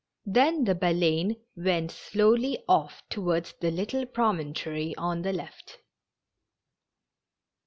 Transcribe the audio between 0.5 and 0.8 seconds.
the